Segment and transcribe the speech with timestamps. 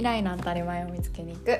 [0.00, 1.58] 未来の当たり前を見つけに行く。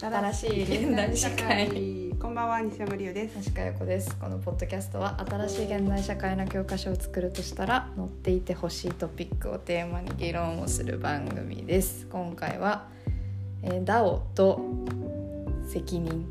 [0.00, 2.14] 新しい現代社会。
[2.18, 3.52] こんばんは西山里代です。
[3.52, 12.06] 橋香子ですこのポッドキャストは新しい現代社会の教科書を作るとしたら載っていてほしいトピックをテーマに議論をする番組です。
[12.06, 12.88] 今回は、
[13.62, 14.62] えー、DAO と
[15.70, 16.24] 責任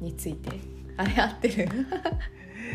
[0.00, 0.58] について、
[0.96, 1.68] あれ合ってる？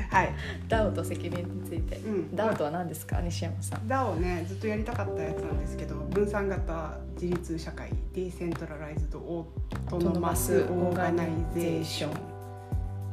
[0.10, 0.34] はい。
[0.68, 2.36] DAO と責任について、うん。
[2.36, 3.22] DAO とは何ですか？
[3.22, 3.88] 西山さん。
[3.88, 12.12] DAO ねずっとやりたかったやつなんですけど分散型自立社会 Decentralized Au tonomous Organiza tion。
[12.12, 12.16] っ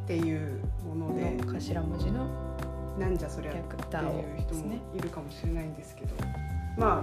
[0.06, 2.26] ていうもので頭文字の
[2.98, 6.14] なんじゃそりゃっていう人もいるかもしれないんですけど。
[6.76, 7.02] まあ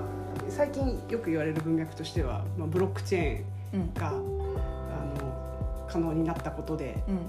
[0.49, 3.81] 最近よく言われる文脈としては、まあ、ブロックチェーうん。
[3.81, 7.19] ンがあの可能になったことでうん。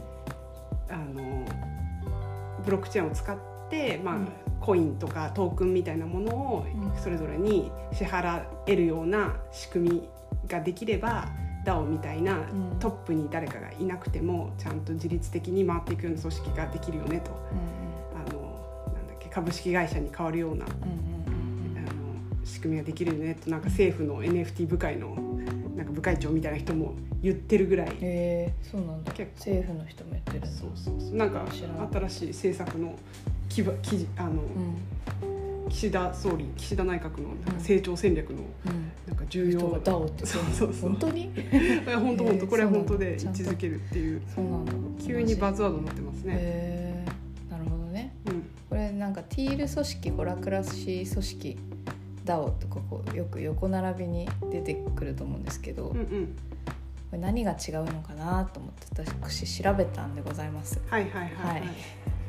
[0.93, 1.45] あの
[2.65, 3.37] ブロックチェーンを使っ
[3.71, 4.29] て、まあうん
[4.61, 7.01] コインとかトークンみたいなものをうん。
[7.01, 10.09] それぞれに支払えるような仕組み
[10.49, 11.29] ができれば
[11.65, 12.77] DAO みたいなうん。
[12.81, 17.31] トップに誰かがいなくてもちゃんと自律的に回っていくような組織ができるよねと。
[18.15, 20.67] あのなんだっけ株式会社に変わるような
[22.45, 23.49] 仕組みができるよねと。
[23.49, 25.17] なんか政府の NFT 部会の
[25.79, 27.93] なんか部会長みたいな人も言ってるぐらい。
[28.01, 29.13] えー、そうなんだ。
[29.13, 29.39] 結構。
[29.39, 30.47] 政府の人もやってるんだ。
[30.49, 31.17] そうそうそう。
[31.17, 31.47] なんか
[31.93, 32.97] 新しい政策の
[33.49, 35.69] 基ば記事あの、うん。
[35.71, 38.91] 岸田総理岸田内閣のなんか成長戦略のうん。
[39.07, 40.91] なんか重要人が DAO ってそうそうそう。
[40.91, 41.23] 本当に？
[41.23, 41.29] い
[41.89, 42.25] や本当。
[42.25, 44.23] 本当これは本当で位置づけるっていう。
[44.35, 44.73] そうなんだ。
[45.07, 46.35] 急にバズワードになってますね。
[46.35, 48.15] へえなるほどね。
[48.27, 48.43] うん。
[48.69, 51.59] これなんかティール組織ホラクラシ組織
[52.37, 56.37] とかこうよく横並びに出てくると思うんですけど、こうんうん。
[57.13, 58.87] れ何が違うのかなと思って
[59.23, 60.81] 私調べたんでございます。
[60.89, 61.63] はいはいはいははい。
[61.63, 61.65] い。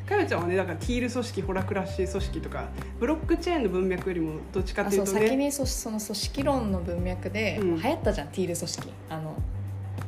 [0.08, 2.70] かよちゃんはねだからティール組織ホラクラシ組織とか
[3.00, 5.12] ブロックチェーンの文脈よりもどっちかっあていとね。
[5.12, 7.76] そうう先にそその組織論の文脈で、うん。
[7.76, 8.90] 流行ったじゃんティール組織。
[9.10, 9.36] あの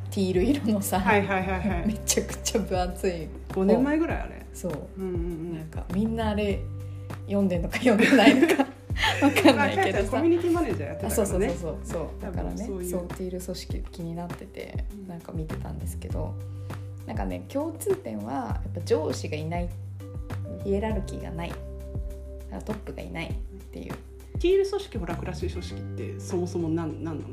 [0.09, 3.27] ティール色のさ、はいはいはいは めいちゃくちゃ分厚い。
[3.49, 4.45] 5年前ぐらいあれ。
[4.53, 4.73] そう。
[4.97, 5.55] うんうん。
[5.55, 6.59] なんかみんなあれ
[7.27, 8.60] 読んでんのか読んでないのか
[9.21, 11.77] わかんないけどコさミュニティマネージャーやってあたそうそうそうからねそう。
[11.83, 15.07] そうだからねそうティール組織気になっててうん。
[15.07, 16.33] なんか見てたんですけど
[17.07, 19.69] なんかね共通点はやっぱ上司がいない
[20.63, 21.51] ヒエラルキーがない
[22.65, 23.33] トップがいないっ
[23.71, 23.93] ていう。
[24.39, 27.29] ティール組織ホラクラシ組織ってそもそも何何なの？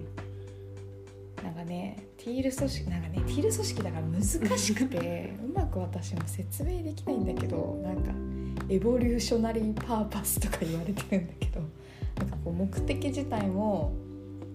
[1.43, 8.13] なんかねティール組織なんかねティール組織だから難しくて うまく私も説明できないんだけどなんか
[8.69, 11.60] エボリューショナリーパーパスとか言われてるんだけど
[12.19, 13.94] なんかこう目的自体も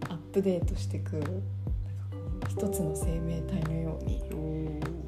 [0.10, 4.36] アップデートしていくなんかこう一つの生命体のようにお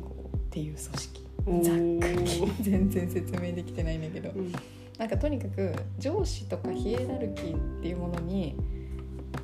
[0.07, 1.25] こうっていう組織。
[1.47, 4.51] おざっくりー全然説明できてないんだけどうん。
[4.97, 8.55] なんかとにかく上司とかヒエラルキーっていうものに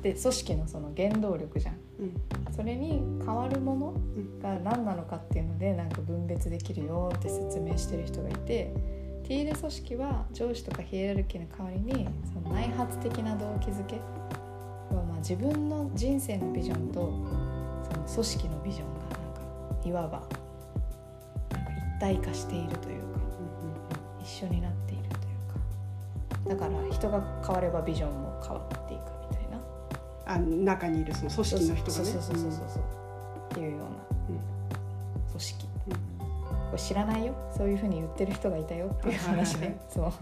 [0.02, 1.76] で組織のその原動力じゃん。
[2.00, 2.54] うん。
[2.56, 4.40] それに変わるものうん。
[4.40, 8.74] が何なのかっていうのでなんか分別できるよって説明してる人がいて
[9.24, 14.00] ティール組織は上司とかヒエラルキーの代わりにその内発的な動機づけ
[14.90, 17.00] 要はまあ自分の人生のビジョンと
[17.90, 20.22] その組織のビジョンがなんかいわば
[21.50, 23.20] なんか一体化しているというか
[24.20, 25.18] 一緒になっているとい
[26.50, 26.54] うか。
[26.54, 29.00] だから人が変わればビジョンも変わっていく
[29.30, 29.60] みたいな。
[30.26, 32.02] あ中にいるその組織の人がね。
[32.02, 32.82] そうそうそうそうそう
[33.52, 34.12] っていうような。
[35.28, 35.71] 組織、うん
[36.72, 37.34] これ知らないよ。
[37.54, 38.96] そういうふうに言ってる人がいたよ。
[38.98, 39.80] っていう話はいはいはいね。
[39.92, 40.12] そう。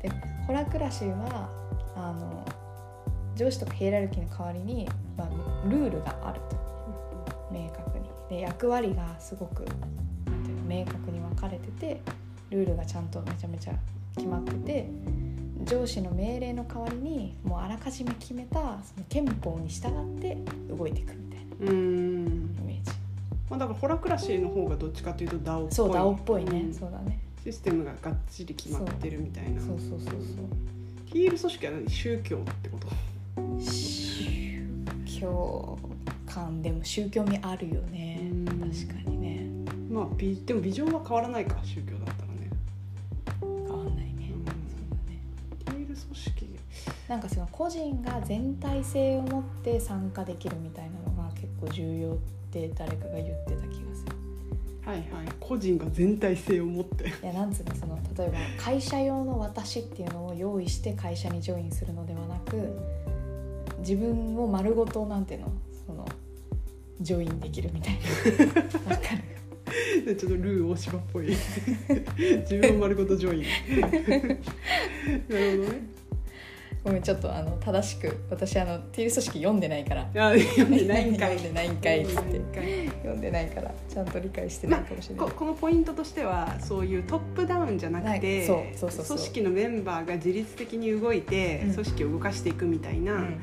[0.00, 0.10] で
[0.46, 1.50] ホラクラシーは
[1.94, 2.42] あの
[3.36, 4.88] 上司とかヒエラルキーの代わりに、
[5.18, 5.28] まあ、
[5.68, 6.56] ルールがあると。
[7.52, 8.08] 明確に。
[8.30, 9.66] で役割がすごく
[10.26, 12.00] なんていうの明確に分かれてて
[12.48, 13.74] ルールがちゃんとめちゃめちゃ
[14.16, 14.88] 決まってて
[15.64, 20.38] 上司の命令の代わりにもうあらかじめ決めたその憲法に従って
[20.68, 21.72] 動いていくみたいな
[23.50, 25.74] まあだからホラクラシーの方がどっちかというと DAO っぽい。
[25.74, 27.20] そう DAO っぽいね、うんそうだね。
[27.44, 29.60] システムががっちり決まってるみたいな。
[29.60, 30.20] そうそうそうそう。
[31.06, 32.88] ヒール組織は何宗教ってこと。
[33.60, 34.60] 宗
[35.20, 35.78] 教
[36.26, 38.20] 感でも宗教味あるよね。
[38.22, 38.44] うん。
[38.44, 39.46] 確かにね。
[39.90, 42.50] まあビでもビジョンは変わらないか宗教だったらね。
[43.40, 44.44] 変わんないね、うん。
[44.44, 45.22] そうだね。
[45.64, 46.58] ヒール組織。
[47.08, 52.16] なんかその個人が全体性を持って参加できるみたいなのが結構重要っ
[52.50, 54.12] て誰かが言ってた気がする。
[54.84, 55.06] はいはい。
[55.38, 57.04] 個人が全体性を持って。
[57.22, 62.56] いやなんつうのその例えば会社用の私っていうのを用意して会社にジョインするのではなく
[63.80, 65.52] 自分を丸ごとなんていうの
[65.86, 66.08] その
[67.00, 68.90] ジョインできるみたいな。
[68.90, 70.04] わかる。
[70.04, 71.26] でちょっとルー大柴っぽい。
[72.40, 73.80] 自分を丸ごとジョイン。
[73.80, 73.86] な
[75.38, 75.97] るほどね
[76.88, 80.02] ごめんちょっとあの正しく私あのティール組織読んでないから。
[80.02, 82.12] あ読んでないんかい読んでないんかいって
[83.02, 89.16] 読んでないんからちゃんと理解してないかもしれない、ここのポイントとしてはそういうトップダウンじゃなくてそうそうそうそう。
[89.18, 91.74] 組織のメンバーが自律的に動いて、うん。
[91.74, 93.40] 組織を動かしていくみたいな、うんうん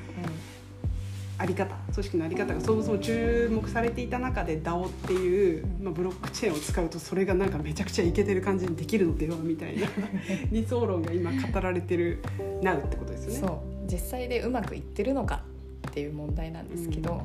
[1.37, 9.87] あり方組織のあり方がそもそも注目されていた中で DAO っていう、まあ、ブロックチェーンを使うとそれがなんかめちゃくちゃイケてる感じにできるのではみたいな
[10.51, 12.21] 理想論が今語られてる
[12.61, 13.39] Now ってことですよね。
[13.39, 13.59] そう。
[13.91, 15.43] 実際でうまくいってるのか
[15.87, 17.21] っていう問題なんですけど、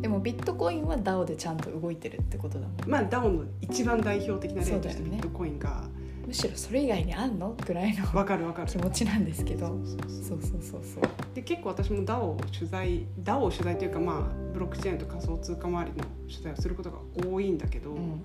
[0.00, 5.84] でもビットコインは DAO でちゃんと動いてるってことだもんまあ DAO の一番代表的な例としてビットコインが
[6.30, 7.56] むしろそれ以外にあんの？
[7.66, 8.68] ぐらいのわかるわかる。
[8.68, 9.66] 気持ちなんですけど。
[9.66, 11.02] そうそうそうそう。
[11.34, 18.22] で結構私も DAO を取材 DAO を取材というかまあブロックチェーンと仮想通貨周りの取材をすることが多いんだけど、うん。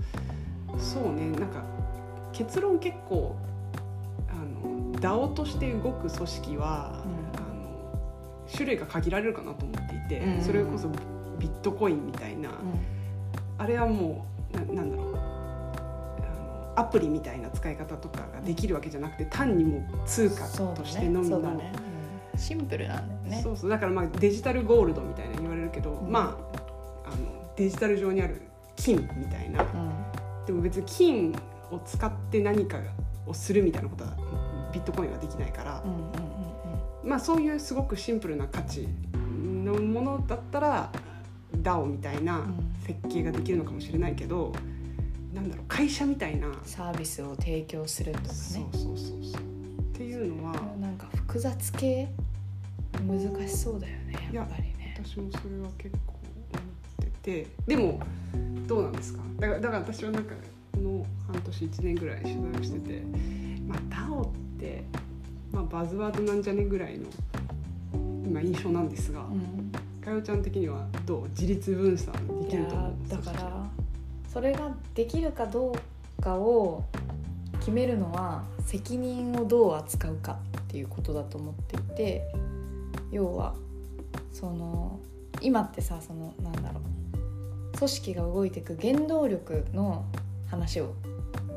[0.77, 1.63] そうねなんか
[2.31, 3.35] 結論結構
[4.29, 7.39] あの DAO として動く組織は、うん。
[7.39, 7.99] あの
[8.53, 10.41] 種類が限られるかなと思っていて、うん。
[10.43, 10.89] それこそ
[11.39, 12.51] ビットコインみたいな、
[13.57, 15.14] あれはもうななんだろう
[16.75, 21.29] アプリみたいな使い方とかができるわけじゃなくて単にもう通貨としてのみの。
[21.29, 21.95] ねそうだね、うん
[22.37, 23.41] シンプルなんだよね。
[23.41, 23.69] そうそう。
[23.69, 26.11] だからまあデジタルゴールドみたいな言われるけど、うん。
[26.11, 26.37] ま
[27.05, 28.41] ああのデジタル上にある
[28.75, 29.63] 金みたいな。
[29.63, 30.45] うん。
[30.45, 31.33] でも別に金
[31.71, 32.77] を使って何か
[33.25, 34.11] をするみたいなことは
[34.73, 35.81] ビットコインはできないから。
[35.85, 38.87] う、んうんうんまあそういうすごくシンプルな価値
[39.63, 40.91] のものだったら
[41.55, 42.41] DAO みたいな
[42.85, 44.51] 設計ができるのかもしれないけど、
[45.35, 49.41] なんだろう会社みたいな、サービスを提供するとかそうねそうそうそう。
[49.41, 52.07] っていうのはなんか複雑系
[53.07, 54.95] 難しそうだよねいややっぱりね。
[55.03, 56.21] 私もそれは結構思
[57.03, 57.47] ってて。
[57.67, 57.99] でも
[58.67, 59.21] どうなんですか？
[59.39, 60.33] だからだから私はなんか
[60.73, 63.01] この半年1年ぐらい取材をしてて
[63.67, 64.83] まあ DAO って、
[65.51, 67.05] まあ、バズワードなんじゃねぐらいの
[68.25, 69.71] 今印象なんですが、うん。
[70.03, 71.29] かよちゃん的にはどう？
[71.29, 73.64] 自立分散できると思うだから
[74.35, 75.73] それができるかど
[76.19, 76.83] うかを
[77.59, 82.27] 決めるのは責任をどう扱うかっていうことだと思っていて
[83.13, 83.55] 要は
[84.33, 84.99] その
[85.41, 86.81] 今ってさそのなんだろ
[87.73, 90.03] う組織が動いていく原動力の
[90.49, 90.95] 話を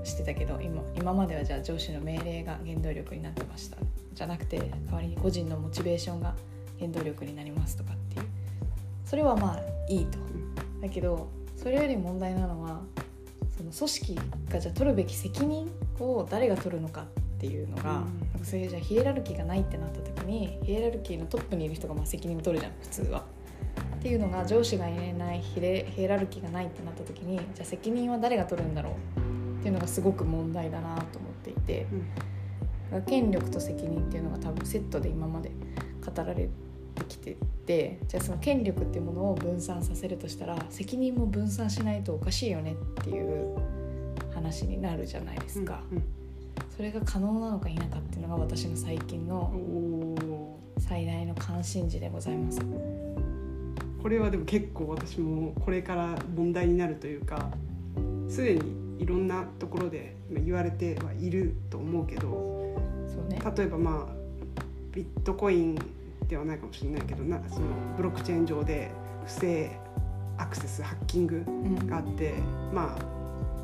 [0.05, 3.77] してたけど今今まではじゃあ上司の命令が原動力になってました。
[4.15, 6.37] じゃなくて代わりに個人のモチベーションが
[6.79, 8.27] 原動力になりますとかっていう。
[9.05, 10.19] それはまあいいと。
[10.81, 12.81] だけどそれより問題なのは
[13.57, 14.19] その組織
[14.49, 15.69] がじゃあ取るべき責任
[15.99, 17.05] を誰が取るのかっ
[17.41, 18.05] ていうのが、
[18.39, 18.45] うん。
[18.45, 23.25] そういうじゃあヒエラルキーがないってなった時にヒエラルキーのトップにいる人がまあ責任を取るじゃん普通は。
[23.97, 31.87] っていうのが上司がいないヒレヒエラルキーがないってなった時にじゃあ責任は誰が取るんだろうっていうのがすごく問題だなと思っていて。
[31.93, 33.03] うん。
[33.07, 35.51] 権力と責任っていうのが多分セットで今まで
[36.07, 36.68] 語られて
[37.05, 37.37] きて
[37.67, 43.57] てじゃあその権力っていうものを分散させるとしたら責任も分散しないとおかしいよねっていう
[44.35, 46.03] 話になるじゃないですか、うん
[46.79, 52.61] それが可能なのか否かっていうのが私の最近うんのお最大の関心事でございます。
[52.61, 57.51] ーこれはでも結構私もこれから問題になるというか
[58.29, 62.31] すでにいろんなところで今言われてはいると思うけど
[63.09, 63.41] そうね。
[63.57, 64.15] 例えばまあ
[64.93, 65.79] ビットコイン
[66.29, 67.67] ではないかもしれないけどなその
[67.97, 68.91] ブロックチェーン上で
[69.25, 69.71] 不正
[70.37, 71.87] アクセスハッキングうん。
[71.87, 72.35] があって
[72.73, 73.03] まあ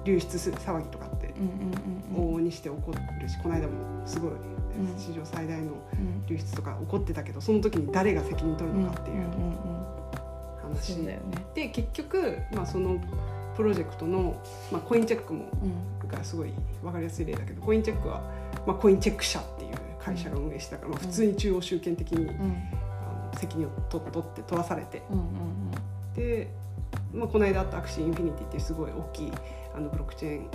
[0.04, 3.73] 流出する騒ぎとかってうんうんうん往々にして起こるしこの間も
[4.06, 4.35] すごいん。
[4.99, 6.26] 史上最大のうん。
[6.26, 9.37] 流出とか起こってたけどその時に誰が責任取るのかっていううんうんうん
[10.71, 10.75] うん。
[10.75, 10.97] 話。
[10.97, 11.21] ね。
[11.54, 12.99] で結局、まあ、その
[13.56, 14.37] プロジェクトの、
[14.73, 15.44] まあ、コインチェックも
[16.02, 16.09] うん。
[16.09, 16.52] がすごい
[16.83, 18.21] 分かりやすい例だけどコインチェックは、
[18.66, 19.75] まあ、コインチェック社っていう
[20.05, 22.31] 会社が運営してたから、まあ、普通に中央集権的に、うん。
[22.31, 25.03] あの責任を取取って取らされて。
[26.15, 26.51] で、
[27.13, 29.33] まあ、この間あった Axie Infinity っていうすごい大きい
[29.75, 30.51] あのブロックチェーン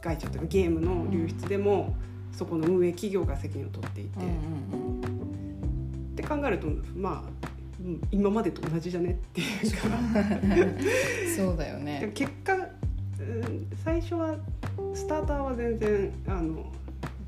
[0.00, 1.96] 会社というかゲームの流出でも、
[2.32, 7.30] そこの運営企業が責任を取っていて、って考えるとまあ
[7.80, 9.78] うん今までと同じじゃねっていうか。
[11.36, 12.10] そうだよね。
[12.14, 14.36] 結果、うん最初は
[14.94, 16.72] スターターは全然あの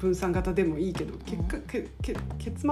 [0.06, 2.70] 分散型でもいいけど結果、けけ結末？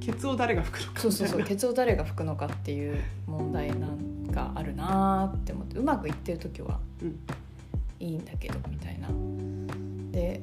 [0.00, 1.38] ケツを誰が吹くのかそうそうそう。
[1.38, 7.18] みたいケツを誰が吹くのかっていう問題なんかあるなーって思ってうまくいってる時はうん。
[8.02, 9.08] いいんだけどみたいな。
[10.10, 10.40] で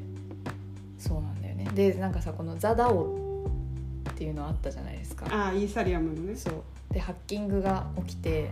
[0.99, 1.69] そうなんだよね。
[1.73, 3.43] でなんかさこの「ザ・ダオ」
[4.11, 5.25] っていうのあったじゃないですか。
[5.25, 6.35] なああイーサリアムのね。
[6.35, 6.53] そう。
[6.93, 8.51] でハッキングが起きて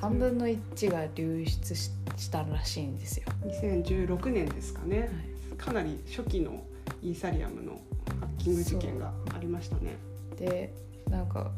[0.00, 3.26] 3分の1が流出ししたらしいんですよ。
[3.44, 5.56] 2016年ですかね、はい。
[5.56, 6.62] かなり初期の
[7.02, 7.72] イーサリアムの
[8.20, 9.96] ハッキング事件がありましたね。
[10.38, 10.72] で
[11.10, 11.50] なんか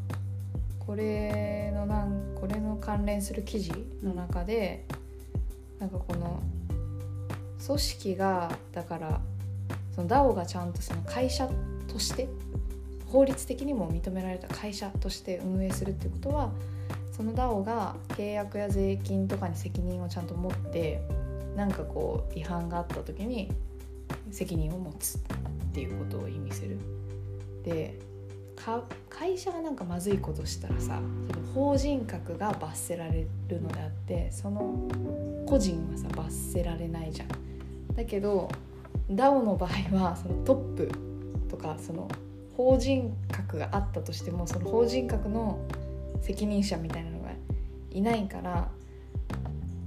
[0.79, 3.71] これのなんこれの関連する記事
[4.03, 4.85] の中で、
[5.79, 6.41] なんかこの
[7.65, 9.21] 組織がだから
[9.95, 11.49] その DAO がちゃんとその会社
[11.87, 12.27] として
[13.07, 16.51] 法律的にも認められた会社として運営するっていうことは
[17.11, 21.01] その DAO が契約や税金とかに責任をちゃんと持って
[21.55, 23.51] なんかこう違反があった時に
[24.31, 25.21] 責任を持つっ
[25.73, 26.77] ていうことを意味する。
[27.63, 27.99] で
[28.55, 34.87] か会社がなんかまずいことしたらさその法人格が罰せられるのであってその
[35.47, 37.27] 個人はさ罰せられないじゃん。
[37.95, 38.49] だけど
[39.09, 40.91] DAO の場合はそのトップ
[41.49, 42.07] とかその
[42.55, 45.59] 法人格があったとしてもその法人格の
[46.21, 47.31] 責任者みたいなのが
[47.91, 48.69] いないから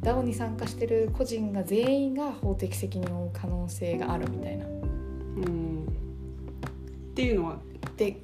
[0.04, 4.66] DAO に参加してる個人が全員が法的責任を負う可能性があるみたいな。
[4.66, 5.86] うん。
[5.86, 7.58] っていうのは。
[7.96, 8.14] でっ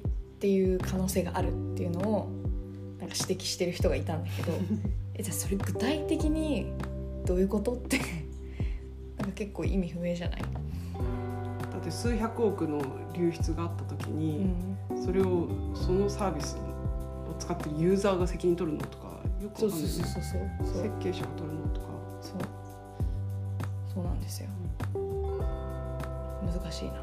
[0.41, 2.29] ていう可能性があるっていうのを
[2.99, 4.53] なんか指摘してる人がいたんだけど。
[5.15, 6.71] えじゃあそれ具体的に
[7.25, 7.99] どういうことって。
[9.17, 12.81] なんか結構意味不明じゃない、だって数百億の
[13.13, 19.87] 流出があった時うに、ん、それをそのサービスを使ってるユーザーが責任取るのとかよくわかんないね。
[19.87, 20.83] そうそうそうそうそう。
[20.83, 21.60] 設計者が取るの
[26.71, 26.91] 難しいな。
[26.91, 26.93] っ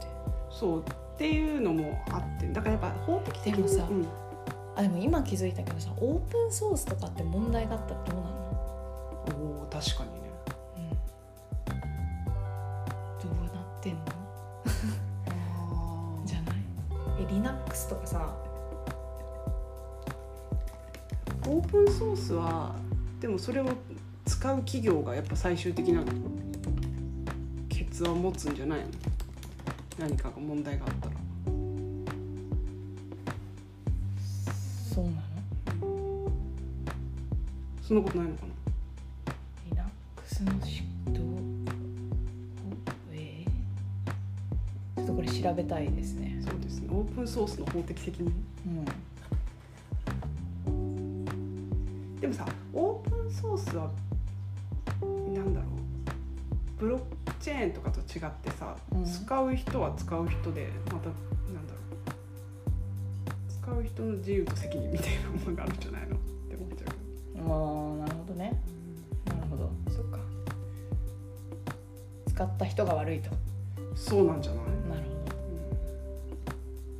[0.00, 0.06] て
[0.50, 0.84] そうっ
[1.18, 4.06] ていうのもあってだからやっぱ法的的にさうん。
[4.76, 8.28] あでも今気づいたけどさオープンソースとかって問題があったらどうなの？
[9.62, 10.28] おー確かにね。
[13.20, 14.00] どうなってんの？
[16.24, 16.54] じゃない？
[17.20, 18.32] え Linux とかさ
[21.48, 22.76] オープンソースは
[23.20, 23.66] でもそれを
[24.26, 26.04] 使う企業がやっぱ最終的な
[27.68, 28.86] ケツを持つんじゃないの？
[29.98, 31.14] 何かが問題があったら。
[34.94, 36.30] そうなの？
[37.82, 38.52] そんなことないのかな
[39.70, 41.24] ？Linux のしどう
[43.12, 44.96] えー？
[44.96, 46.40] ちょっとこれ調べたいですね。
[46.48, 46.88] そうですね。
[46.92, 48.32] オープンソースの法的責任
[50.66, 52.20] うん。
[52.20, 53.90] でもさオープンソースは
[57.58, 61.78] 1,000とかと違ってさ、うん、使う人は使う人でまたなんだろ
[63.36, 63.42] う。
[63.48, 66.16] 使う人の自由と責任みたいなものがあるんじゃないの？
[66.16, 66.88] って思っちゃう
[67.38, 68.62] ああなるほどね、
[69.26, 69.70] うん、なるほど。
[69.90, 70.18] そっか。
[72.28, 73.30] 使った人が悪いと。
[73.94, 74.64] そうなんじゃない？
[74.64, 75.36] なるほど、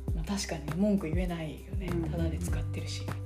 [0.09, 3.19] うん、まあ、確かに文句言えないよね、ただで使ってるしみたいな。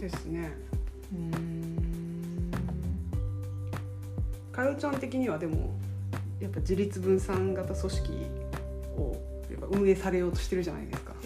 [0.00, 0.52] ですね。
[4.52, 5.74] かよちゃん的にはでも
[6.40, 8.12] やっぱ自立分散型組織
[8.96, 9.16] を
[9.50, 11.14] やっぱ運営されようとしてるじゃないですか。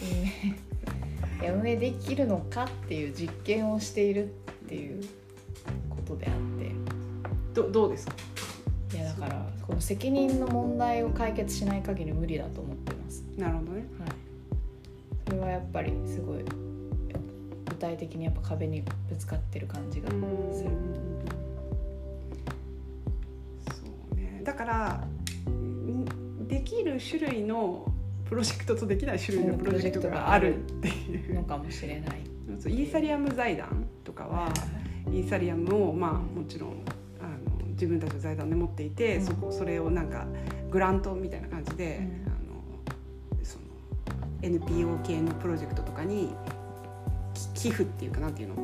[1.41, 4.29] いや運営できるのかっていう実験をしているっ
[4.69, 5.01] ていう
[5.91, 6.69] ことであって。
[7.55, 8.15] どどうですか？
[8.95, 13.23] いやだからこの責任の問題を解決しない限り無理だと思ってます。
[13.37, 13.87] なるほどね。
[13.99, 14.11] はい、
[15.27, 16.45] それはやっぱりすごい
[17.69, 20.21] 具体的にやっぱ壁にぶつかってる感じがする。
[20.21, 20.27] そ
[24.13, 24.43] うね。
[24.45, 25.05] だから
[25.51, 27.93] んできる種類の
[28.29, 31.35] プロジェクトとできない種類のプロジェクトがあるっていう。
[31.35, 32.21] のかもしれない。
[32.51, 34.53] イーサリアム財団とかは
[35.11, 36.71] イーサリアムをまあもちろん
[37.21, 39.25] あの自分たちの財団で持っていて、うん。
[39.25, 40.27] そこそれをなんか
[40.71, 42.27] グラントみたいな感じで、うん。
[42.27, 42.31] あ
[43.41, 43.65] のその
[44.43, 46.33] NPO 系のプロジェクトとかにき
[47.59, 48.55] 寄付っていうかなんていうの、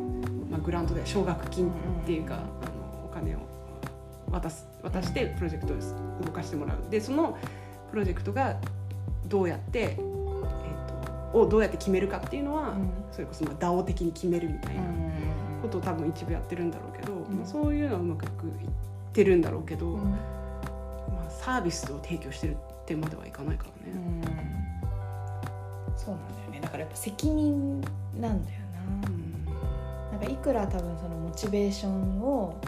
[0.49, 1.71] まあ、グラントで奨学金っ
[2.07, 2.45] ていうか、あの
[3.05, 3.41] お金を
[4.31, 6.91] 渡す渡してプロジェクトを動かしてもらう。
[6.91, 7.37] でその
[7.91, 8.57] プロジェクトが
[9.27, 12.91] どうやって、えー、とをどうやって決めるかっていうのは、うん。
[13.11, 14.83] それこそまあ DAO 的に決めるみたいな
[15.63, 17.17] ことを多分一部やってるんだろうけど、ん。
[17.37, 18.31] まあ、そういうのはうまくいっ
[19.13, 20.11] てるんだろうけど、うん。
[20.11, 23.97] まあ、サービスを提供してるってまではいかないからね。
[23.97, 24.23] うん。
[25.97, 26.61] そうなんだよね。
[26.61, 27.81] だからやっぱ責任
[28.21, 29.09] なんだよな。
[30.13, 32.61] なんかいくら多分そのモチベーションを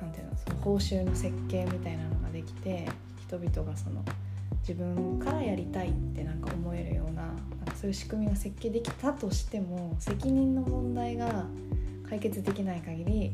[0.00, 2.88] なんていうのその報酬の設計みたいなのができて
[3.26, 4.04] 人々がその
[4.60, 7.34] 自分からやりたいってなんか思えるようななん
[7.66, 11.46] かそういう仕組みが設計できたとしても責任の問題が
[12.08, 13.32] 解決できない限り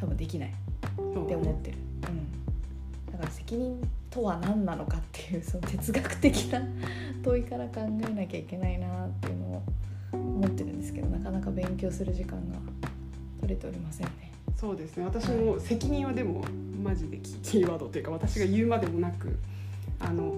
[0.00, 0.52] 多分できないっ
[1.26, 6.62] て思ってる、うん、だから責任とは何なのかっていうその哲学的な
[7.22, 9.43] 問いから考えなきゃいけないなっていうのを
[10.34, 12.56] 思ってるんですけどなかなか勉強する時間が
[13.40, 14.32] 取れておりませんね。
[14.56, 15.04] そうですね。
[15.04, 16.44] 私も責任はでも
[16.82, 19.38] マジでキキーワードというか私が言うまでもなく
[20.00, 20.34] あの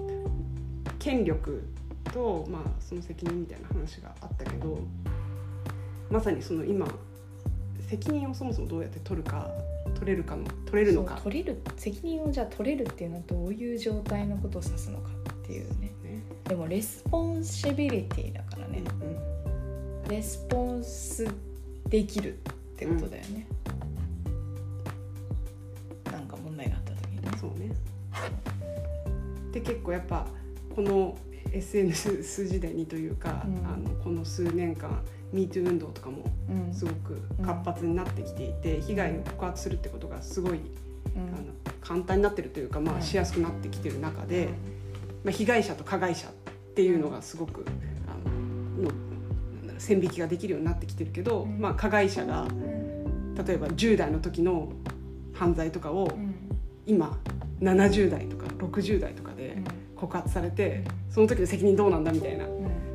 [0.99, 1.63] 権力
[2.13, 4.79] と、まあ、その責任みたいな話があったけど
[6.09, 6.87] まさにその今
[7.89, 9.49] 責任をそもそもどうやって取るか
[9.95, 11.19] 取れるかの取れるのか。
[11.23, 15.91] 取れる責任をじゃあ取れるっていうのはどういう状態のことを指すのかっていうね。
[16.03, 16.21] ね。
[16.43, 19.36] でも responsibility だからね、うん
[20.09, 21.27] レスポンス
[21.89, 22.37] できるっ
[22.77, 23.47] てことだよね、
[26.11, 27.29] なんか問題があった時にね。
[27.39, 27.71] そうね。
[29.51, 30.27] で結構やっぱ
[30.75, 31.17] この
[31.51, 33.67] SNS 時代にというか、うん。
[33.67, 36.73] あのこの数年間 MeToo 運動とかもうん。
[36.73, 40.59] すごく活発になってきていて、被害を告発するってことがすごい、うん。
[40.59, 40.61] あ
[41.41, 43.01] の簡単になってるというか、まあ、うん。
[43.01, 44.49] しやすくなってきてる中で、
[45.23, 46.31] まあ、被害者と加害者っ
[46.75, 47.65] ていうのがすごく
[48.07, 48.29] あ
[48.79, 49.06] のの
[49.77, 51.59] 線引きができるようになってきてるけど、うん。
[51.59, 53.35] まあ、加害者がうん。
[53.35, 54.69] 例えば10代の時の
[55.33, 56.35] 犯罪とかをうん。
[56.85, 57.19] 今
[57.61, 59.57] 70代とか60代とかで
[59.95, 62.45] 告発されて、その時の責任どうなんだみたいな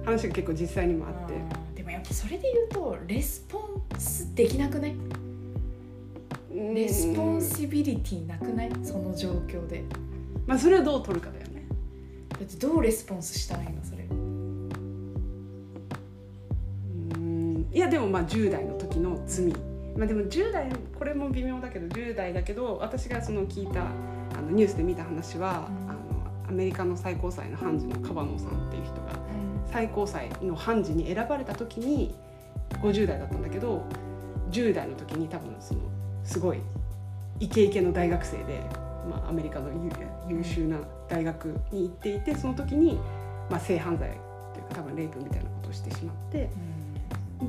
[0.05, 1.35] 話が結構実際にもあって。
[1.75, 4.97] でもやっぱそれで言うとレスポンスできなくない？
[6.75, 8.71] responsibility なくない？
[8.83, 9.85] その状況で。
[10.47, 11.67] まあ、それをどう取るかだよね。
[12.31, 13.85] だってどうレスポンスしたらいいの？
[13.85, 14.02] それ
[17.73, 19.53] いやでもまあ10代の時の罪。
[19.97, 25.91] まあでも10代これも微妙だけど10代だけど私がその聞いたあのニュースで見た話は、うん。
[25.91, 26.03] あの
[26.49, 29.13] アメリカの最高裁の判事のカバノさんっていう人が
[29.73, 32.15] 最高裁の判事に選ばれた時に
[32.83, 33.83] 50代だったんだけど
[34.51, 35.81] 10代の時に多分その
[36.25, 36.59] すごい
[37.41, 38.61] イケイケの大学生で、
[39.09, 39.91] まあ、アメリカの優
[40.29, 42.99] 優秀な大学に行っていてその時に、
[43.51, 44.11] まあ、性犯罪
[44.53, 46.51] というか多分レイプみたいなことをしてしまって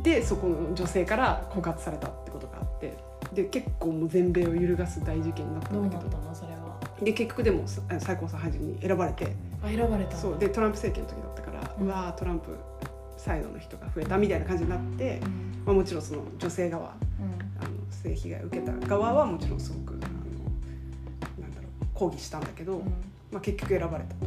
[0.01, 2.97] でそこの女性から告発されたってことがあって
[3.33, 6.09] で結構もう全米を揺るがす大事件になったんだけど。
[6.09, 9.35] たのそれはで結局でもさ最高裁判事に選ばれて。
[9.63, 12.55] あ選ばれたそうでトランプ政権の時だったから、ううんわートランプ
[13.17, 15.63] サイドの人が増えたみたいな感じになって、うん。
[15.65, 20.01] まあ、もちろんその女性側あの性被害を受けた側はもちろんすごくあの
[21.41, 22.85] なんだろう抗議したんだけど、うん。
[23.31, 24.15] まあ、結局選ばれた。
[24.15, 24.25] と。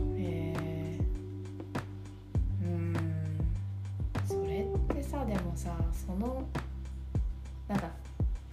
[5.56, 6.46] さその
[7.68, 7.90] なんか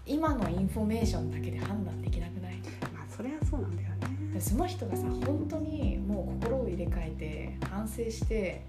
[0.06, 2.56] 今のインフォメーションだけで判断できなくない？
[2.94, 4.34] まあそれはそうなんだよね。
[4.34, 8.64] でその人がさ本当にもう心を入れ替えて反省して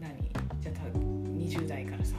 [0.00, 0.16] 何？
[0.60, 2.16] じゃあた20代からさ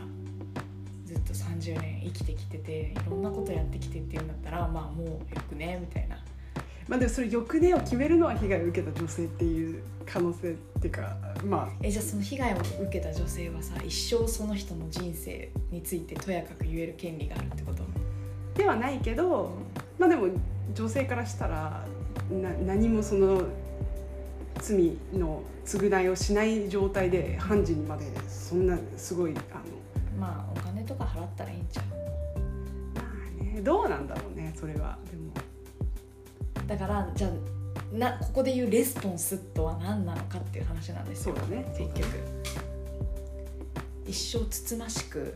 [1.05, 6.17] ずっと30年生きてきてていろんなことやってきてっていうんだったらまあもうよくねみたいな。
[6.87, 17.83] まあでもそれ翌年を決めるのは被害を受けた女性っていう可能性っていうかまえじゃあその被害を受けた女性はさ一生その人の人生についてとやかく言える権利があるってこと？
[17.83, 17.85] あ
[18.57, 19.51] ではないけど、
[19.99, 20.27] まあでも
[20.73, 21.85] 女性からしたら
[22.31, 23.43] な何もその
[24.59, 29.63] 罪の償いをしない状態で判事にまでそんなすごいあの。
[30.19, 31.85] まあお金とか払ったらいいんちゃう？
[32.95, 33.03] ま
[33.41, 34.97] あねどうなんだろうねそれは。
[35.11, 35.31] でも。
[36.65, 37.31] だからじゃあ
[37.91, 41.35] なここで言うレスポンスとは何なのかっていう話なんですよ。
[41.35, 41.65] そうだね。
[41.77, 42.07] 結局。
[44.05, 45.35] 一生つつましく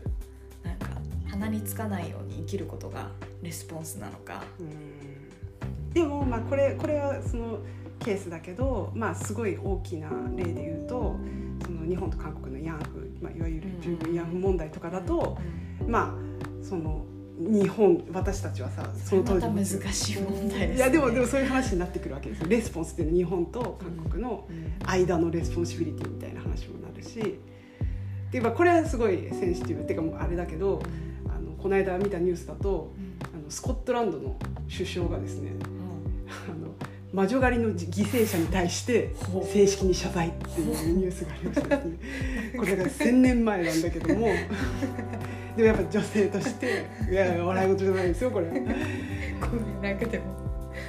[0.62, 0.88] なんか
[1.30, 3.10] 鼻につかないように生きることが
[3.42, 4.42] レスポンスなのか。
[4.58, 5.92] うん。
[5.92, 7.58] でもまあこれこれはその
[7.98, 11.16] ケースだけどまあすごい大きな例で言うと
[11.64, 15.38] その日本と韓国の慰安婦、まあ、いわゆる従軍慰安婦問題とかだと、
[15.86, 17.04] まあその
[17.38, 22.48] 日本私たちはさその当時難しい問題です、ね、いやでもでもそういう話になってくるわけですよ。
[22.48, 24.72] レスポンスっていうのは日本と韓国のうん。
[24.86, 27.38] 間の responsibility みたいな話もなるし。
[28.30, 30.82] で、まあ、これはすごいセンシティブっていうかもうあれだけど
[31.28, 32.92] あのこの間見たニュースだと
[33.22, 34.36] あのスコットランドの
[34.70, 35.52] 首相がですね
[36.48, 36.72] あの
[37.12, 39.14] 魔女狩りの犠牲者に対して
[39.52, 41.98] 正式に謝罪っていうニュースがありましたね。
[42.56, 44.28] これが1,000年前なんだけども
[45.56, 48.46] でもやっぱ女性としていや笑い事じゃないですよこれ。
[48.48, 50.24] ごめんなんかでも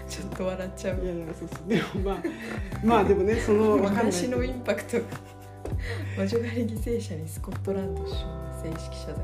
[0.08, 1.04] ちょっと笑っちゃう。
[1.04, 1.68] いやいやそうそう。
[1.68, 2.18] でもまあ
[2.84, 4.06] まあでもねそのわかんない。
[4.12, 4.98] 私のインパクト。
[4.98, 5.04] が
[6.18, 9.16] 魔女狩り犠牲者にスコットランド首相が正式謝罪。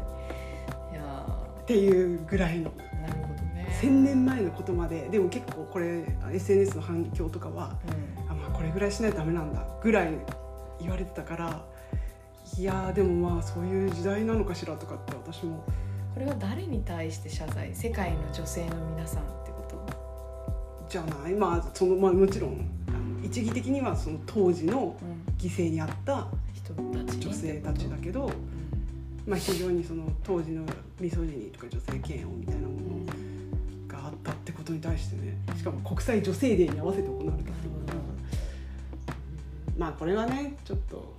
[0.91, 1.25] いや
[1.62, 2.71] っていうぐらいの。
[2.71, 3.67] ーなるほどね。
[3.82, 7.78] 1,000年前のことまででも結構これ SNS の反響とかは
[8.28, 10.13] あ、まあ、これぐらいしないとダメなんだぐらい
[10.82, 11.65] 言われてたから
[12.60, 15.63] いやーでもまあそういう時代なのかしらとかって私も。
[16.13, 17.74] これは誰に対して謝罪？
[17.74, 19.78] 世界の女性の皆さんってこと？
[20.89, 21.34] じゃない。
[21.34, 22.69] まあその、まあ、もちろん
[23.24, 25.19] 一義的にはその当時のうん。
[25.39, 28.30] 犠牲にあった人たちに女性たちだけど、
[29.26, 30.65] まあ、非常にその当時の
[31.00, 33.06] ミソジニーとか女性嫌悪みたいなもの
[33.88, 38.00] があったってことに対してねしかも国際女性デーに合わせて行われたってことだか
[39.08, 39.15] ら。
[39.78, 41.15] まあこれはねちょっと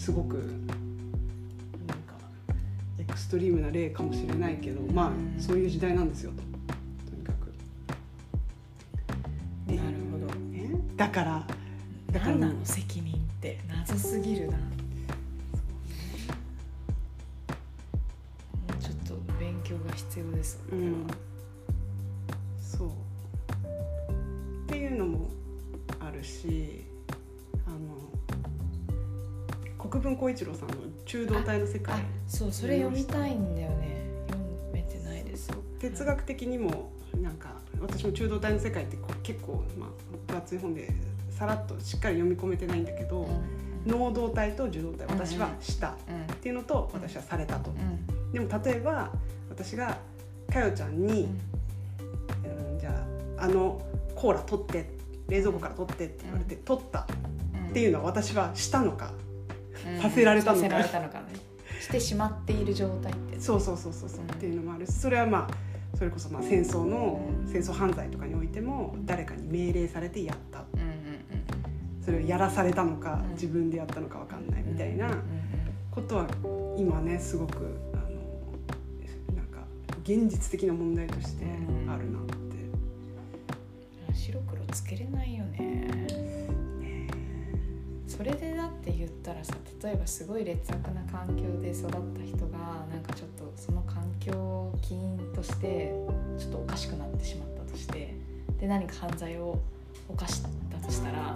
[0.00, 2.14] すごくなんか
[2.98, 6.38] エクストリームな例かもしれないけど、まあそういう時代なんですよと。
[7.10, 7.52] とにかく。
[9.70, 10.34] なるほど。
[10.36, 11.46] ね、だから
[12.10, 13.58] だから何なの責任って。
[13.68, 14.56] 謎すぎるな。
[14.56, 14.64] も
[18.70, 21.06] うちょっと勉強が必要ですうん、
[22.58, 22.88] そう。
[22.88, 25.28] っていうのも
[25.98, 26.86] あるし
[27.66, 28.09] あの
[29.90, 30.74] 国分光一郎さんの
[31.04, 31.96] 「中道体の世界。
[31.96, 31.98] あ
[32.28, 34.24] そうそれ読みたいんだよね。
[34.28, 35.50] 読めてないです」
[35.80, 40.88] 哲学的にもなんか私も中道体の世界ってこう結構、まあ、分厚い本で
[41.30, 43.28] さらっとしっかり読み込めてないんだけど、
[43.84, 47.70] 能動体と受動体私はしたっうんていうのと私はされたと。
[47.70, 48.32] うん。
[48.32, 49.10] でも例えば
[49.48, 49.98] 私が
[50.52, 51.28] かよちゃんに、
[52.44, 53.06] うん、じゃ
[53.38, 53.82] ああの
[54.14, 54.88] コーラ取って
[55.28, 57.08] 冷蔵庫から取ってって言われて、取った
[57.54, 59.19] うんっていうのは私はしたのか、うん
[60.00, 61.22] させられたのか
[61.80, 64.30] してしまっている状態ってそうそうそうそうそう、うん。
[64.30, 64.92] っていうのもあるし。
[64.92, 67.48] それはまあそれこそまあ戦争の、うん。
[67.50, 70.64] 戦争犯罪とかにおいても誰かに命令されてやった。
[72.04, 73.30] それをやらされたのか、うん。
[73.32, 75.08] 自分でやったのかわかんないうんみたいな
[75.90, 76.26] ことは
[76.76, 77.56] 今ねすごく
[77.94, 79.64] あのなんか
[80.02, 81.44] 現実的な問題として
[81.88, 82.34] あるなって。
[82.34, 82.50] うん
[84.12, 85.29] 白黒つけれない
[88.20, 92.58] それでだって言ったらさ例えばすごい劣悪な環境で育った人が
[92.92, 95.90] なんかちょっとその環境を起因として
[96.38, 98.14] ちょっとおかしくなってしまったとして
[98.58, 99.58] で何か犯罪を
[100.06, 100.48] 犯した
[100.86, 101.34] としたら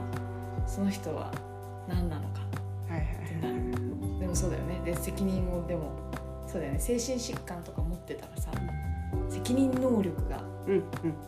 [0.67, 1.33] その人は
[1.89, 2.41] 何なのか
[2.91, 3.59] はいはいは
[4.19, 4.83] いでもそうだよね。
[4.85, 5.91] で責任をでも
[6.47, 6.79] そうだよね。
[6.79, 8.51] 精神疾患とか持ってたらさ
[9.31, 10.43] 責任能力が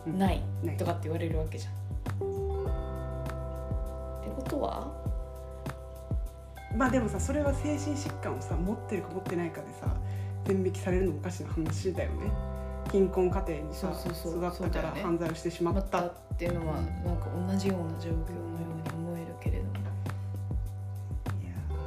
[0.05, 0.43] ない
[0.77, 1.73] とかって言われるわけじゃん。
[1.73, 1.77] っ
[4.23, 5.06] てことは
[6.77, 9.95] まあでもさそれは精神疾患をさ持ってるか持ってないかでさ
[10.45, 12.31] 全引きされるのもおかしな話だよね。
[12.91, 14.47] 貧困家庭にさそうそうそう。
[14.47, 16.05] 育ったから犯罪をしてしままった。
[16.05, 16.85] っていうのはなん
[17.17, 18.21] か同じような状況のよ
[18.71, 19.71] うに思えるけれども。
[21.41, 21.77] いやーそう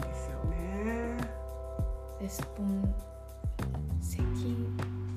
[0.00, 1.16] なんですよね。
[2.22, 2.94] レスポン
[4.00, 4.22] 責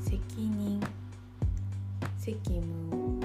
[0.02, 0.82] 責任
[2.18, 3.20] 責務を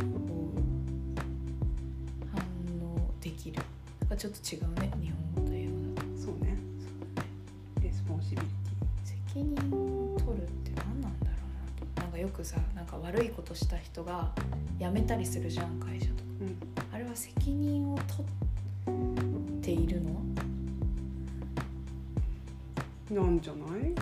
[2.33, 2.41] 反
[2.81, 3.63] 応できる。
[4.01, 4.93] なんかちょっと違うね
[12.39, 14.31] くさなんか悪いことした人が
[14.79, 16.21] 辞めたりするじゃん会社とか。
[16.41, 16.95] ィうん。
[16.95, 18.23] あれは責任を取
[19.59, 20.23] っているの？
[23.11, 23.93] なんじゃない、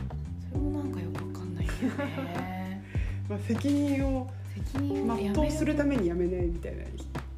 [0.50, 2.82] それもなんかよくわかんないよね。
[3.26, 6.84] まあ、責任を責任を全うするためにやめないみたいな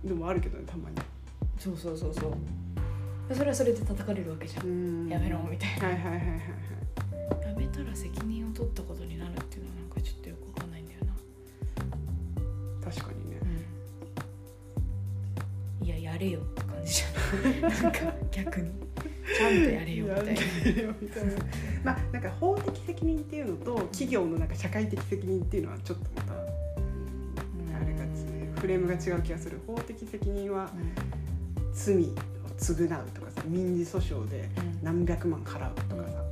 [0.04, 0.96] のもあるけどねたまに。
[1.61, 2.34] そうそうそうそう。
[3.32, 4.68] それはそれで叩かれるわけじゃん、う
[5.04, 5.08] ん。
[5.08, 5.87] やめろみたいな。
[5.87, 6.40] はいはいはいはいはい。
[7.46, 10.34] やめたら責任を取ったことになるっていうのはなんかちょっとよ
[12.90, 13.38] 確かにね。
[15.83, 17.98] いややれよって感じじゃんなんか
[18.31, 18.70] 逆に。
[19.37, 20.07] ちゃんとやれよ
[21.01, 21.33] みたいな。
[21.85, 26.37] まあなんか法的責任っていうのと企業のなんか社会的責任っていうのはちょっとまたあ
[27.85, 28.05] れが
[28.59, 29.61] フレームが違う気がする。
[29.66, 30.70] 法的責任は
[31.72, 31.98] 罪を
[32.59, 34.79] 償うとかさ民事訴訟でうん。
[34.83, 36.24] 何百万払うとかさ。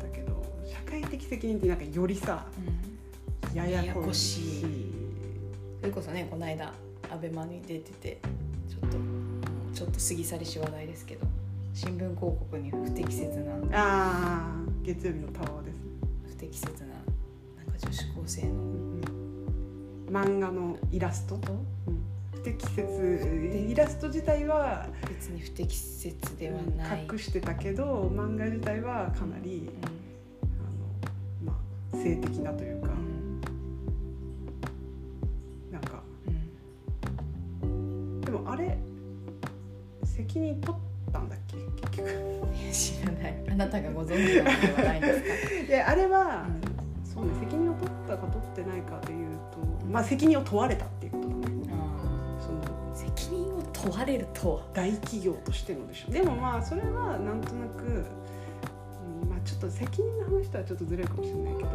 [0.00, 3.56] だけど社会的責任ってなんかよりさうん。
[3.56, 4.83] ややこしい
[5.84, 6.72] それこそねこの間
[7.12, 8.18] アベマに出てて
[8.70, 8.96] ちょっと
[9.74, 11.26] ちょっと過ぎ去りし話題ですけど
[11.74, 15.82] 新聞広告に不適切なああ月曜日のタワーですね。
[16.26, 19.02] 不適切ななんか女子高生のうん
[20.10, 21.34] 漫画のイラスト？
[21.34, 21.52] こと？
[21.52, 22.02] うん。
[22.32, 23.66] 不適切。
[23.68, 29.68] イラスト自体は別に不適切ではない、隠してたけど漫画自体はかなり、
[31.44, 31.60] あのま
[31.92, 32.88] あ、性的なというか、
[38.46, 38.78] あれ？
[40.04, 41.56] 責任取ったんだっけ？
[41.56, 42.44] 結局。
[42.72, 43.34] 知らない。
[43.50, 47.06] あなたがご存知なのではないんですか、 であれは、うん。
[47.08, 51.44] そうね責任を取ったか取ってないかでいうとまあ責任を問われたっていうことだね。
[52.40, 52.60] その
[52.94, 54.62] 責任を問われるとは。
[54.74, 56.10] 大企業としてのでしょ。
[56.12, 57.90] でもまあそれはなんとなく、う
[59.26, 61.68] んまあ、ちょっと責任の話とはちょっとずれるかもしれないけど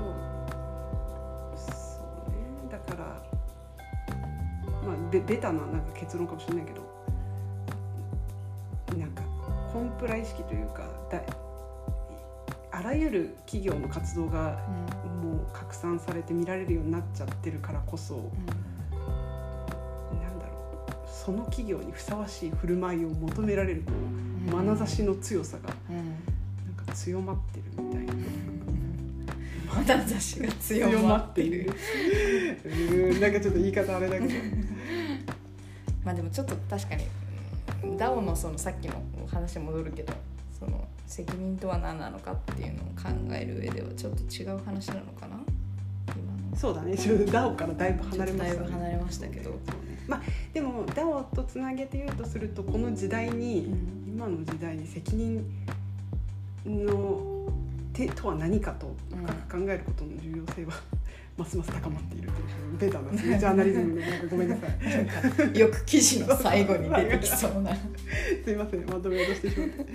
[5.11, 6.81] ベベタななんか結論かもしれないけど
[8.97, 9.21] なんか
[9.71, 11.21] コンプラ意識というかだ
[12.71, 14.57] あらゆる企業の活動が
[15.21, 18.21] もう拡散されて見られるようになっちゃってるからこそな
[20.29, 23.91] んだろうその企業にふさわしい振る舞いを求められるこ
[24.57, 25.97] う眼差しの強さがうん。
[25.97, 28.13] なんか強まってるみたいな。
[29.95, 31.69] 眼差しが強まってい る。
[32.65, 34.33] うーんなんかちょっと言い方あれだけど
[36.09, 37.05] まあでもちょっと確かに
[37.83, 38.95] うん DAO のそのさっきの
[39.31, 40.11] 話に戻るけど
[40.57, 45.37] その責任とは何なのかっていうのを考える上ではちょっと違う話なのかな？
[46.57, 46.97] そうだね。
[46.97, 49.51] ちょっと DAO からだいぶ離れましただいぶ離れましたけど。
[50.07, 54.11] まあでも DAO とつなげて言うとするとこの時代に、うん。
[54.11, 55.45] 今の時代に責任
[56.65, 57.53] の
[57.93, 58.95] 手とは何かと
[59.47, 60.73] 深く考えることの重要性は、
[61.39, 62.36] ますます高まっているとい
[62.75, 62.78] う。
[62.78, 63.12] ベタな。
[63.12, 64.19] ジャーナリズムでなん。
[64.21, 64.67] かごめんなさ
[65.54, 68.86] いよく記事の最後に出てきそうな、すいません。
[68.86, 69.86] まとめようとしてしまって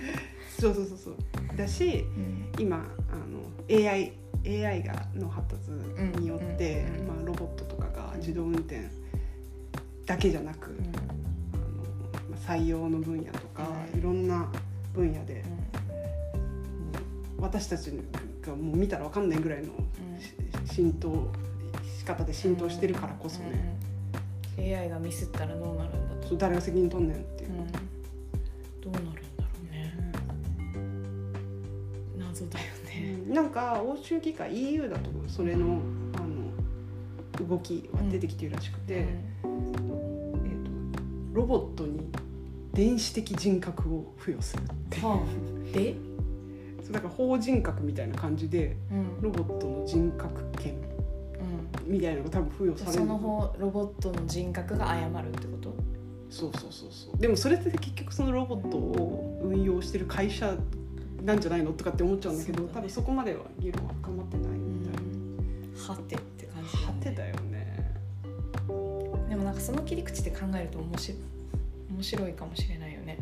[0.59, 2.77] そうそうそうそうだしうん今
[3.09, 4.13] あの AI,
[4.45, 5.71] AI がの発達
[6.19, 8.81] によって、うんうんまあ、ロボットとかが自動運転
[10.05, 10.77] だけじゃなく、
[11.53, 11.63] あの
[12.29, 14.47] まあ採用の分野とか、うんいろんな
[14.93, 15.43] 分野で、
[17.39, 17.91] 私たち
[18.41, 19.73] がもう見たらわかんないぐらいの
[20.19, 20.33] し
[20.65, 21.31] 浸透
[21.99, 23.85] 仕方で浸透してるからこそね、うん
[24.57, 27.49] AI がミスったらどうなるんだと、誰が責任取んねんっていう。
[27.51, 27.67] う、ん、
[28.81, 29.23] どうなるんだろ
[29.61, 29.93] うね。
[32.17, 33.17] 謎だよね。
[33.27, 33.33] うん。
[33.33, 35.81] なんか欧州議会 EU だとそれの
[36.15, 36.19] あ
[37.41, 39.79] の動きは出てきてるらしくて、えー、と
[41.33, 41.99] ロボットに
[42.73, 45.05] 電子的人格を付与するっていう。
[45.05, 45.73] はあ。
[45.73, 45.95] で、
[46.95, 49.21] そうだから法人格みたいな感じでうん。
[49.21, 50.75] ロボットの人格権
[51.85, 52.97] うん、みたいなのが多分付与される。
[52.99, 55.75] その方ロボットの人格が謝るってこと？
[56.29, 57.17] そうそうそうそう。
[57.17, 60.55] でもそれって結局そのロボットを運用してる会社
[61.23, 62.69] なんじゃないのとかって思っちゃうんだけどね。
[62.73, 65.93] 多分そこまでは議論は深まってないみたいな。
[65.93, 67.93] はてって感じはてだよね。
[69.29, 71.17] でもなんかその切り口で考えると面白い
[71.91, 73.19] 面白いかもしれないよね。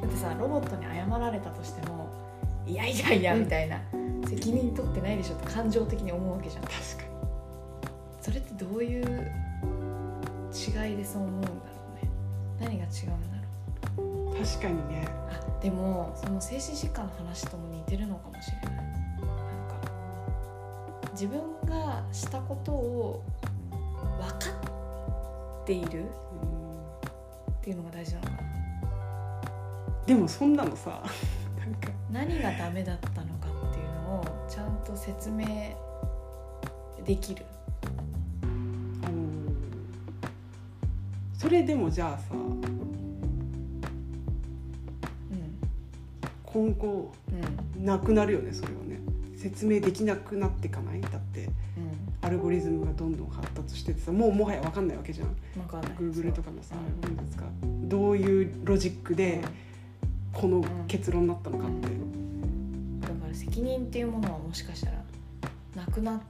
[0.00, 1.93] だってさロボットに謝られたとしても
[2.66, 3.78] いやいやいやみたいな、
[4.26, 6.62] 責任取ってないでしょって感情的に思うわけじゃん。
[6.62, 6.82] 確か
[8.20, 9.04] それってどういう
[10.52, 11.54] 違いでそう思うんだろ
[11.92, 12.10] うね。
[12.60, 13.36] 何が違うんだ
[13.96, 14.38] ろう。
[14.38, 15.06] に確かにね。
[15.30, 18.76] あでもその精神疾患の話とも似てるのかもしれない。
[18.76, 18.86] なん
[19.68, 19.76] か
[21.12, 23.24] 自分がしたことを
[24.18, 24.50] 分か
[25.62, 26.04] っているうん。
[26.04, 28.38] っていうのが大事なのかな。
[30.06, 31.02] でもそんなのさ
[32.12, 35.44] 何がダメだったのかっていうのをちゃんと説明
[37.04, 37.44] できる？
[38.42, 38.46] あ
[39.08, 39.52] の
[41.36, 42.62] それでもじゃあさうん。
[46.44, 47.12] 今後
[47.76, 49.00] うんなくなるよねそれはね。
[49.36, 51.00] 説明できなくなっていかない？
[51.00, 51.52] だってうん。
[52.22, 55.36] アルゴリズムがどんどん発達しててさもうもはや分かんないわけじゃん。
[55.98, 56.78] Google とかのさう。
[57.06, 57.16] ん。
[57.16, 57.44] 何ですか？
[57.62, 59.42] どういうロジックで
[60.34, 61.88] この結論になったのかって、
[63.00, 65.04] だから責任っていうものはもしかしたら
[65.76, 66.20] なくなっ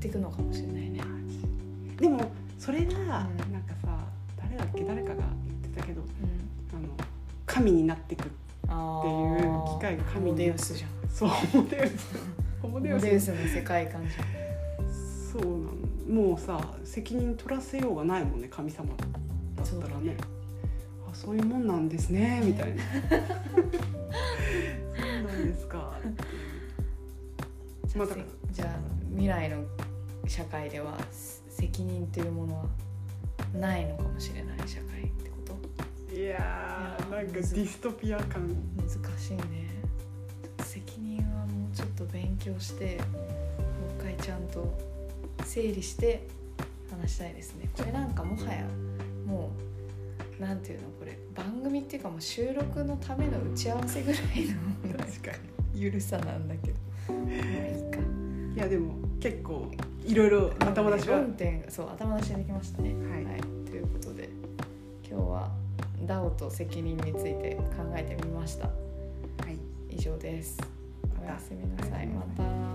[0.00, 1.00] ていくのかもしれないね。
[1.98, 2.96] でもそれがん。
[2.98, 3.98] なんかさ
[4.36, 6.08] 誰だっけ誰かが言ってたけどうん。
[6.76, 6.88] あの
[7.46, 8.30] 神になってく
[8.68, 10.90] あっていう機会が神にモデウスじゃん。
[11.10, 12.08] そうホモデウス。
[12.62, 14.40] ホモデウスの世界観じゃん。
[15.32, 19.04] そうなんもうさ責任取らせようがないもんね神様だ
[19.62, 20.16] ったらね。
[20.18, 20.39] あ
[21.22, 22.82] そういうもんなんですねみたいな。
[24.96, 26.00] そうなんですか。
[27.86, 28.16] じゃあ,、まあ
[28.50, 28.78] じゃあ
[29.10, 29.62] 未来の
[30.26, 32.64] 社会ではせ責任というものは
[33.52, 35.36] ないのかもしれない社会ってこ
[36.08, 36.14] と？
[36.16, 38.48] いやーなんかディストピア感。
[38.78, 39.68] 難しいね。
[40.64, 43.18] 責任はもうちょっと勉強しても
[43.98, 44.78] う一回ちゃんと
[45.44, 46.26] 整理して
[46.90, 47.68] 話したいですね。
[47.76, 48.64] これなんかもはや
[49.26, 49.50] も
[50.38, 50.88] うなんていうの？
[51.34, 54.22] 番組っていうかもう収録のための打ち合わせぐらい
[54.82, 55.32] の確か
[55.74, 56.78] ゆるさなんだけど。
[57.14, 57.98] まあいいか。
[57.98, 59.70] にいやでも結構
[60.04, 62.90] いろいろ頭出しは論点そう頭出しできましたね。
[62.90, 63.40] はい。
[63.68, 64.28] ということで
[65.08, 65.50] 今日は
[66.04, 68.66] DAO と責任について考えてみました。
[68.66, 68.72] は
[69.48, 69.58] い。
[69.94, 70.58] 以上です。
[71.20, 72.06] おやすみなさい。
[72.06, 72.69] また